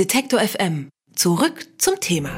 Detektor 0.00 0.40
FM. 0.40 0.88
Zurück 1.14 1.66
zum 1.76 2.00
Thema. 2.00 2.30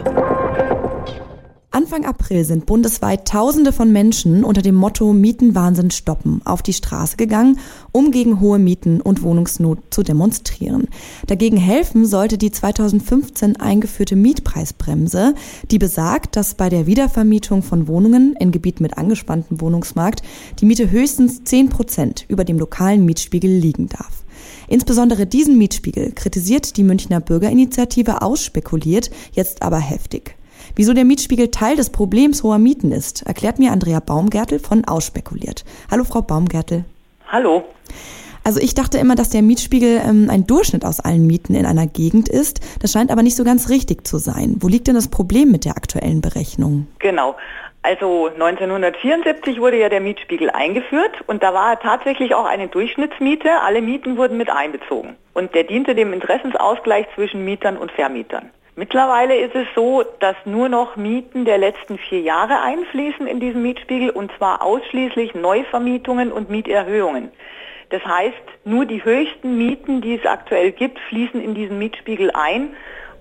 Anfang 1.70 2.04
April 2.04 2.44
sind 2.44 2.66
bundesweit 2.66 3.28
Tausende 3.28 3.72
von 3.72 3.92
Menschen 3.92 4.42
unter 4.42 4.62
dem 4.62 4.74
Motto 4.74 5.12
Mietenwahnsinn 5.12 5.92
stoppen 5.92 6.40
auf 6.44 6.62
die 6.62 6.72
Straße 6.72 7.16
gegangen, 7.16 7.60
um 7.92 8.10
gegen 8.10 8.40
hohe 8.40 8.58
Mieten 8.58 9.00
und 9.00 9.22
Wohnungsnot 9.22 9.78
zu 9.90 10.02
demonstrieren. 10.02 10.88
Dagegen 11.28 11.56
helfen 11.56 12.04
sollte 12.04 12.36
die 12.36 12.50
2015 12.50 13.60
eingeführte 13.60 14.16
Mietpreisbremse, 14.16 15.36
die 15.70 15.78
besagt, 15.78 16.34
dass 16.34 16.56
bei 16.56 16.68
der 16.68 16.88
Wiedervermietung 16.88 17.62
von 17.62 17.86
Wohnungen 17.86 18.34
in 18.40 18.50
Gebieten 18.50 18.82
mit 18.82 18.98
angespanntem 18.98 19.60
Wohnungsmarkt 19.60 20.22
die 20.58 20.66
Miete 20.66 20.90
höchstens 20.90 21.44
10 21.44 21.68
Prozent 21.68 22.24
über 22.26 22.42
dem 22.42 22.58
lokalen 22.58 23.04
Mietspiegel 23.04 23.56
liegen 23.56 23.88
darf. 23.88 24.21
Insbesondere 24.68 25.26
diesen 25.26 25.58
Mietspiegel 25.58 26.12
kritisiert 26.12 26.76
die 26.76 26.84
Münchner 26.84 27.20
Bürgerinitiative 27.20 28.22
ausspekuliert, 28.22 29.10
jetzt 29.32 29.62
aber 29.62 29.78
heftig. 29.78 30.36
Wieso 30.76 30.94
der 30.94 31.04
Mietspiegel 31.04 31.50
Teil 31.50 31.76
des 31.76 31.90
Problems 31.90 32.42
hoher 32.42 32.58
Mieten 32.58 32.92
ist, 32.92 33.22
erklärt 33.22 33.58
mir 33.58 33.72
Andrea 33.72 34.00
Baumgärtel 34.00 34.58
von 34.58 34.84
Ausspekuliert. 34.84 35.64
Hallo 35.90 36.04
Frau 36.04 36.22
Baumgärtel. 36.22 36.84
Hallo. 37.28 37.64
Also 38.44 38.60
ich 38.60 38.74
dachte 38.74 38.98
immer, 38.98 39.14
dass 39.14 39.30
der 39.30 39.42
Mietspiegel 39.42 40.00
ähm, 40.04 40.28
ein 40.28 40.46
Durchschnitt 40.46 40.84
aus 40.84 41.00
allen 41.00 41.26
Mieten 41.26 41.54
in 41.54 41.66
einer 41.66 41.86
Gegend 41.86 42.28
ist. 42.28 42.60
Das 42.80 42.92
scheint 42.92 43.10
aber 43.10 43.22
nicht 43.22 43.36
so 43.36 43.44
ganz 43.44 43.68
richtig 43.68 44.06
zu 44.06 44.18
sein. 44.18 44.56
Wo 44.60 44.68
liegt 44.68 44.88
denn 44.88 44.94
das 44.94 45.08
Problem 45.08 45.50
mit 45.50 45.64
der 45.64 45.76
aktuellen 45.76 46.20
Berechnung? 46.20 46.88
Genau. 46.98 47.36
Also 47.84 48.28
1974 48.28 49.60
wurde 49.60 49.76
ja 49.76 49.88
der 49.88 50.00
Mietspiegel 50.00 50.50
eingeführt 50.50 51.24
und 51.26 51.42
da 51.42 51.52
war 51.52 51.80
tatsächlich 51.80 52.32
auch 52.32 52.44
eine 52.44 52.68
Durchschnittsmiete. 52.68 53.50
Alle 53.60 53.82
Mieten 53.82 54.16
wurden 54.16 54.36
mit 54.36 54.50
einbezogen. 54.50 55.16
Und 55.34 55.52
der 55.56 55.64
diente 55.64 55.96
dem 55.96 56.12
Interessensausgleich 56.12 57.06
zwischen 57.16 57.44
Mietern 57.44 57.76
und 57.76 57.90
Vermietern. 57.90 58.50
Mittlerweile 58.76 59.36
ist 59.36 59.54
es 59.56 59.66
so, 59.74 60.04
dass 60.20 60.36
nur 60.44 60.68
noch 60.68 60.96
Mieten 60.96 61.44
der 61.44 61.58
letzten 61.58 61.98
vier 61.98 62.20
Jahre 62.20 62.62
einfließen 62.62 63.26
in 63.26 63.40
diesen 63.40 63.62
Mietspiegel 63.62 64.10
und 64.10 64.30
zwar 64.38 64.62
ausschließlich 64.62 65.34
Neuvermietungen 65.34 66.32
und 66.32 66.50
Mieterhöhungen. 66.50 67.32
Das 67.90 68.02
heißt, 68.06 68.34
nur 68.64 68.86
die 68.86 69.04
höchsten 69.04 69.58
Mieten, 69.58 70.00
die 70.00 70.14
es 70.14 70.24
aktuell 70.24 70.72
gibt, 70.72 70.98
fließen 71.00 71.42
in 71.42 71.54
diesen 71.54 71.78
Mietspiegel 71.78 72.30
ein 72.30 72.74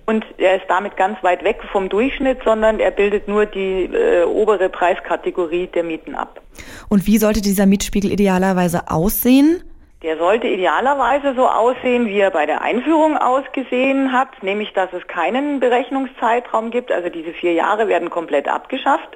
und 0.06 0.26
er 0.38 0.56
ist 0.56 0.66
damit 0.68 0.98
ganz 0.98 1.22
weit 1.24 1.44
weg 1.44 1.60
vom 1.72 1.90
Durchschnitt, 1.90 2.40
sondern 2.44 2.80
er 2.80 2.92
bildet 2.92 3.28
nur 3.28 3.46
die 3.46 3.86
äh, 3.86 4.24
obere 4.24 4.70
Preiskategorie 4.70 5.68
der 5.68 5.84
Mieten 5.84 6.16
ab. 6.16 6.42
Und 6.90 7.08
wie 7.08 7.18
sollte 7.18 7.42
dieser 7.42 7.66
Mietspiegel 7.66 8.12
idealerweise 8.12 8.90
aussehen? 8.90 9.64
Der 10.04 10.18
sollte 10.18 10.48
idealerweise 10.48 11.36
so 11.36 11.48
aussehen, 11.48 12.08
wie 12.08 12.20
er 12.20 12.32
bei 12.32 12.48
der 12.48 12.62
Einführung 12.62 13.18
ausgesehen 13.18 14.12
hat, 14.12 14.42
nämlich 14.42 14.74
dass 14.74 14.92
es 14.94 15.06
keinen 15.08 15.60
Berechnungszeitraum 15.60 16.72
gibt. 16.72 16.92
Also 16.92 17.10
diese 17.10 17.34
vier 17.34 17.54
Jahre 17.54 17.88
werden 17.88 18.10
komplett 18.10 18.48
abgeschafft 18.48 19.10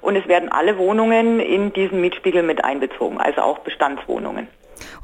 und 0.00 0.16
es 0.16 0.26
werden 0.28 0.50
alle 0.50 0.78
Wohnungen 0.78 1.40
in 1.40 1.74
diesen 1.74 2.00
Mietspiegel 2.00 2.42
mit 2.42 2.64
einbezogen, 2.64 3.20
also 3.20 3.42
auch 3.42 3.58
Bestandswohnungen. 3.58 4.48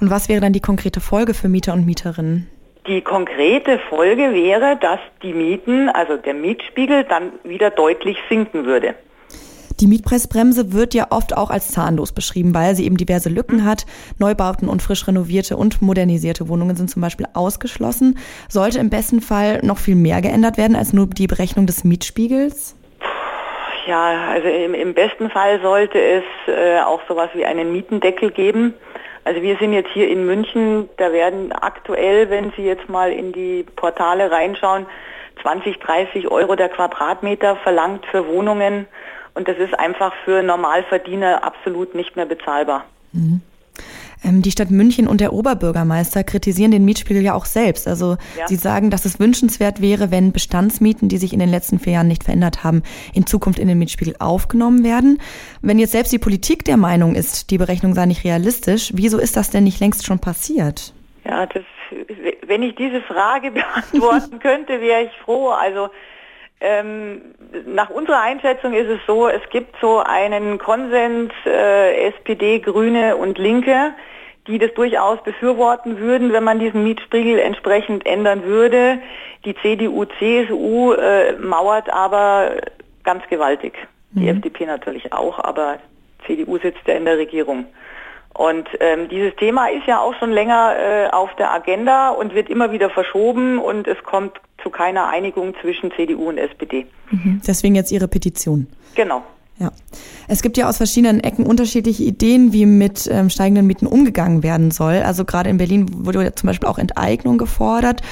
Und 0.00 0.10
was 0.10 0.30
wäre 0.30 0.40
dann 0.40 0.54
die 0.54 0.60
konkrete 0.60 1.00
Folge 1.00 1.34
für 1.34 1.48
Mieter 1.48 1.74
und 1.74 1.84
Mieterinnen? 1.84 2.50
Die 2.86 3.00
konkrete 3.00 3.80
Folge 3.88 4.32
wäre, 4.32 4.76
dass 4.80 5.00
die 5.22 5.32
Mieten, 5.32 5.88
also 5.88 6.16
der 6.16 6.34
Mietspiegel, 6.34 7.02
dann 7.04 7.32
wieder 7.42 7.70
deutlich 7.70 8.16
sinken 8.28 8.64
würde. 8.64 8.94
Die 9.80 9.88
Mietpreisbremse 9.88 10.72
wird 10.72 10.94
ja 10.94 11.08
oft 11.10 11.36
auch 11.36 11.50
als 11.50 11.72
zahnlos 11.72 12.12
beschrieben, 12.12 12.54
weil 12.54 12.74
sie 12.74 12.86
eben 12.86 12.96
diverse 12.96 13.28
Lücken 13.28 13.64
hat. 13.64 13.84
Neubauten 14.18 14.68
und 14.68 14.82
frisch 14.82 15.06
renovierte 15.06 15.56
und 15.56 15.82
modernisierte 15.82 16.48
Wohnungen 16.48 16.76
sind 16.76 16.88
zum 16.88 17.02
Beispiel 17.02 17.26
ausgeschlossen. 17.34 18.18
Sollte 18.48 18.78
im 18.78 18.88
besten 18.88 19.20
Fall 19.20 19.60
noch 19.62 19.78
viel 19.78 19.96
mehr 19.96 20.22
geändert 20.22 20.56
werden 20.56 20.76
als 20.76 20.92
nur 20.92 21.06
die 21.08 21.26
Berechnung 21.26 21.66
des 21.66 21.84
Mietspiegels? 21.84 22.76
Ja, 23.86 24.28
also 24.30 24.48
im, 24.48 24.74
im 24.74 24.94
besten 24.94 25.28
Fall 25.28 25.60
sollte 25.60 25.98
es 26.00 26.24
äh, 26.48 26.80
auch 26.80 27.00
sowas 27.06 27.30
wie 27.34 27.44
einen 27.44 27.72
Mietendeckel 27.72 28.30
geben. 28.30 28.74
Also 29.26 29.42
wir 29.42 29.56
sind 29.56 29.72
jetzt 29.72 29.90
hier 29.92 30.08
in 30.08 30.24
München, 30.24 30.88
da 30.98 31.12
werden 31.12 31.50
aktuell, 31.50 32.30
wenn 32.30 32.52
Sie 32.52 32.62
jetzt 32.62 32.88
mal 32.88 33.10
in 33.10 33.32
die 33.32 33.64
Portale 33.74 34.30
reinschauen, 34.30 34.86
20, 35.42 35.80
30 35.80 36.30
Euro 36.30 36.54
der 36.54 36.68
Quadratmeter 36.68 37.56
verlangt 37.56 38.06
für 38.06 38.28
Wohnungen 38.28 38.86
und 39.34 39.48
das 39.48 39.58
ist 39.58 39.76
einfach 39.76 40.14
für 40.24 40.44
Normalverdiener 40.44 41.42
absolut 41.42 41.96
nicht 41.96 42.14
mehr 42.14 42.26
bezahlbar. 42.26 42.84
Mhm. 43.10 43.40
Ähm, 44.24 44.42
die 44.42 44.50
Stadt 44.50 44.70
München 44.70 45.06
und 45.06 45.20
der 45.20 45.32
Oberbürgermeister 45.32 46.24
kritisieren 46.24 46.70
den 46.70 46.84
Mietspiegel 46.84 47.22
ja 47.22 47.34
auch 47.34 47.44
selbst. 47.44 47.88
Also 47.88 48.16
ja. 48.38 48.46
sie 48.46 48.56
sagen, 48.56 48.90
dass 48.90 49.04
es 49.04 49.20
wünschenswert 49.20 49.80
wäre, 49.80 50.10
wenn 50.10 50.32
Bestandsmieten, 50.32 51.08
die 51.08 51.18
sich 51.18 51.32
in 51.32 51.38
den 51.38 51.50
letzten 51.50 51.78
vier 51.78 51.94
Jahren 51.94 52.08
nicht 52.08 52.24
verändert 52.24 52.64
haben, 52.64 52.82
in 53.14 53.26
Zukunft 53.26 53.58
in 53.58 53.68
den 53.68 53.78
Mietspiegel 53.78 54.16
aufgenommen 54.18 54.84
werden. 54.84 55.18
Wenn 55.62 55.78
jetzt 55.78 55.92
selbst 55.92 56.12
die 56.12 56.18
Politik 56.18 56.64
der 56.64 56.76
Meinung 56.76 57.14
ist, 57.14 57.50
die 57.50 57.58
Berechnung 57.58 57.94
sei 57.94 58.06
nicht 58.06 58.24
realistisch, 58.24 58.92
wieso 58.94 59.18
ist 59.18 59.36
das 59.36 59.50
denn 59.50 59.64
nicht 59.64 59.80
längst 59.80 60.06
schon 60.06 60.18
passiert? 60.18 60.92
Ja, 61.24 61.46
das, 61.46 61.64
wenn 62.46 62.62
ich 62.62 62.74
diese 62.76 63.02
Frage 63.02 63.50
beantworten 63.92 64.38
könnte, 64.38 64.80
wäre 64.80 65.02
ich 65.02 65.12
froh. 65.24 65.50
Also 65.50 65.90
ähm, 66.60 67.20
nach 67.66 67.90
unserer 67.90 68.22
Einschätzung 68.22 68.72
ist 68.72 68.88
es 68.88 69.00
so, 69.06 69.28
es 69.28 69.42
gibt 69.50 69.76
so 69.80 69.98
einen 69.98 70.58
Konsens 70.58 71.32
äh, 71.44 72.08
SPD, 72.08 72.60
Grüne 72.60 73.16
und 73.16 73.38
Linke, 73.38 73.92
die 74.46 74.58
das 74.58 74.72
durchaus 74.74 75.22
befürworten 75.22 75.98
würden, 75.98 76.32
wenn 76.32 76.44
man 76.44 76.58
diesen 76.58 76.84
Mietspiegel 76.84 77.38
entsprechend 77.38 78.06
ändern 78.06 78.44
würde. 78.44 78.98
Die 79.44 79.54
CDU, 79.56 80.04
CSU 80.18 80.92
äh, 80.92 81.32
mauert 81.38 81.92
aber 81.92 82.52
ganz 83.04 83.22
gewaltig. 83.28 83.74
Die 84.12 84.20
mhm. 84.22 84.38
FDP 84.38 84.66
natürlich 84.66 85.12
auch, 85.12 85.38
aber 85.38 85.78
CDU 86.26 86.58
sitzt 86.58 86.86
ja 86.86 86.94
in 86.94 87.04
der 87.04 87.18
Regierung. 87.18 87.66
Und 88.34 88.68
ähm, 88.80 89.08
dieses 89.08 89.34
Thema 89.36 89.68
ist 89.68 89.86
ja 89.86 89.98
auch 90.00 90.14
schon 90.18 90.30
länger 90.30 90.74
äh, 90.76 91.08
auf 91.08 91.34
der 91.36 91.52
Agenda 91.52 92.10
und 92.10 92.34
wird 92.34 92.50
immer 92.50 92.70
wieder 92.70 92.90
verschoben 92.90 93.58
und 93.58 93.88
es 93.88 94.02
kommt 94.02 94.38
zu 94.62 94.68
keiner 94.68 95.08
Einigung 95.08 95.54
zwischen 95.62 95.90
CDU 95.92 96.28
und 96.28 96.38
SPD. 96.38 96.86
Mhm. 97.10 97.40
Deswegen 97.46 97.74
jetzt 97.74 97.92
Ihre 97.92 98.08
Petition. 98.08 98.66
Genau. 98.94 99.22
Ja. 99.58 99.70
Es 100.28 100.42
gibt 100.42 100.56
ja 100.56 100.68
aus 100.68 100.78
verschiedenen 100.78 101.20
Ecken 101.20 101.46
unterschiedliche 101.46 102.02
Ideen, 102.02 102.52
wie 102.52 102.66
mit 102.66 103.08
ähm, 103.10 103.30
steigenden 103.30 103.66
Mieten 103.66 103.86
umgegangen 103.86 104.42
werden 104.42 104.70
soll. 104.70 105.02
Also 105.04 105.24
gerade 105.24 105.50
in 105.50 105.58
Berlin 105.58 105.86
wurde 106.04 106.22
ja 106.22 106.34
zum 106.34 106.48
Beispiel 106.48 106.68
auch 106.68 106.78
Enteignung 106.78 107.38
gefordert. 107.38 108.02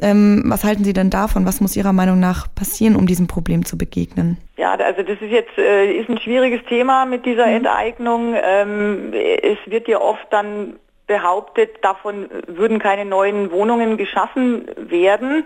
Ähm, 0.00 0.42
was 0.46 0.64
halten 0.64 0.84
Sie 0.84 0.92
denn 0.92 1.10
davon? 1.10 1.46
Was 1.46 1.60
muss 1.60 1.76
Ihrer 1.76 1.92
Meinung 1.92 2.20
nach 2.20 2.46
passieren, 2.54 2.96
um 2.96 3.06
diesem 3.06 3.26
Problem 3.26 3.64
zu 3.64 3.78
begegnen? 3.78 4.38
Ja, 4.56 4.74
also 4.74 5.02
das 5.02 5.20
ist 5.20 5.30
jetzt 5.30 5.56
äh, 5.58 5.92
ist 5.92 6.08
ein 6.08 6.18
schwieriges 6.18 6.60
Thema 6.68 7.04
mit 7.06 7.24
dieser 7.26 7.46
mhm. 7.46 7.56
Enteignung. 7.56 8.34
Ähm, 8.34 9.12
es 9.12 9.58
wird 9.66 9.88
ja 9.88 10.00
oft 10.00 10.26
dann 10.30 10.74
behauptet, 11.06 11.70
davon 11.82 12.28
würden 12.46 12.78
keine 12.78 13.04
neuen 13.04 13.50
Wohnungen 13.50 13.96
geschaffen 13.96 14.66
werden 14.76 15.44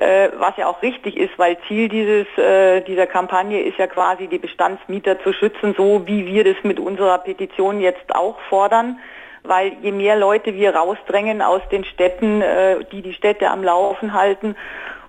äh, 0.00 0.30
was 0.38 0.56
ja 0.56 0.66
auch 0.66 0.82
richtig 0.82 1.16
ist, 1.16 1.38
weil 1.38 1.56
Ziel 1.66 1.88
dieses, 1.88 2.26
äh, 2.38 2.80
dieser 2.82 3.06
Kampagne 3.06 3.62
ist 3.62 3.78
ja 3.78 3.86
quasi 3.86 4.28
die 4.28 4.38
Bestandsmieter 4.38 5.20
zu 5.22 5.32
schützen, 5.32 5.74
so 5.76 6.06
wie 6.06 6.26
wir 6.26 6.44
das 6.44 6.56
mit 6.62 6.78
unserer 6.78 7.18
Petition 7.18 7.80
jetzt 7.80 8.14
auch 8.14 8.38
fordern. 8.48 8.98
Weil 9.44 9.76
je 9.82 9.92
mehr 9.92 10.16
Leute 10.16 10.54
wir 10.54 10.74
rausdrängen 10.74 11.42
aus 11.42 11.62
den 11.70 11.84
Städten, 11.84 12.42
äh, 12.42 12.84
die 12.92 13.02
die 13.02 13.14
Städte 13.14 13.50
am 13.50 13.64
Laufen 13.64 14.12
halten, 14.12 14.56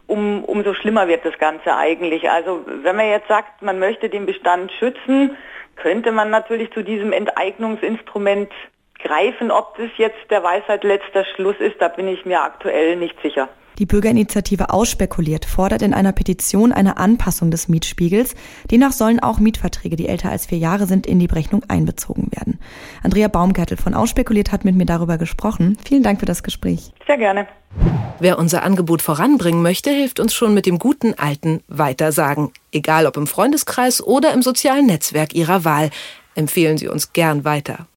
um, 0.07 0.43
umso 0.43 0.73
schlimmer 0.73 1.07
wird 1.07 1.23
das 1.23 1.37
Ganze 1.37 1.75
eigentlich. 1.75 2.29
Also 2.29 2.65
wenn 2.65 2.95
man 2.95 3.07
jetzt 3.07 3.27
sagt, 3.27 3.61
man 3.61 3.79
möchte 3.79 4.09
den 4.09 4.25
Bestand 4.25 4.71
schützen, 4.71 5.37
könnte 5.75 6.11
man 6.11 6.29
natürlich 6.29 6.71
zu 6.71 6.83
diesem 6.83 7.13
Enteignungsinstrument 7.13 8.51
greifen. 9.03 9.51
Ob 9.51 9.77
das 9.77 9.89
jetzt 9.97 10.31
der 10.31 10.43
Weisheit 10.43 10.83
letzter 10.83 11.25
Schluss 11.25 11.55
ist, 11.59 11.79
da 11.79 11.89
bin 11.89 12.07
ich 12.07 12.25
mir 12.25 12.41
aktuell 12.41 12.95
nicht 12.95 13.21
sicher. 13.21 13.49
Die 13.79 13.85
Bürgerinitiative 13.85 14.71
Ausspekuliert 14.71 15.45
fordert 15.45 15.81
in 15.81 15.93
einer 15.93 16.11
Petition 16.11 16.73
eine 16.73 16.97
Anpassung 16.97 17.49
des 17.49 17.69
Mietspiegels. 17.69 18.35
Demnach 18.69 18.91
sollen 18.91 19.21
auch 19.21 19.39
Mietverträge, 19.39 19.95
die 19.95 20.09
älter 20.09 20.29
als 20.29 20.47
vier 20.47 20.57
Jahre 20.57 20.85
sind, 20.85 21.07
in 21.07 21.17
die 21.17 21.27
Berechnung 21.27 21.63
einbezogen 21.69 22.27
werden. 22.31 22.59
Andrea 23.03 23.29
Baumgärtel 23.29 23.77
von 23.77 23.93
Ausspekuliert 23.93 24.51
hat 24.51 24.65
mit 24.65 24.75
mir 24.75 24.85
darüber 24.85 25.17
gesprochen. 25.17 25.77
Vielen 25.85 26.03
Dank 26.03 26.19
für 26.19 26.25
das 26.25 26.43
Gespräch. 26.43 26.91
Sehr 27.07 27.17
gerne. 27.17 27.47
Wer 28.19 28.37
unser 28.37 28.63
Angebot 28.63 29.01
voranbringen 29.01 29.61
möchte, 29.61 29.91
hilft 29.91 30.19
uns 30.19 30.33
schon 30.33 30.53
mit 30.53 30.65
dem 30.65 30.77
guten 30.77 31.13
alten 31.13 31.61
Weitersagen. 31.69 32.51
Egal 32.73 33.05
ob 33.05 33.15
im 33.15 33.27
Freundeskreis 33.27 34.03
oder 34.03 34.33
im 34.33 34.41
sozialen 34.41 34.87
Netzwerk 34.87 35.33
Ihrer 35.33 35.63
Wahl. 35.63 35.89
Empfehlen 36.35 36.77
Sie 36.77 36.89
uns 36.89 37.13
gern 37.13 37.45
weiter. 37.45 37.87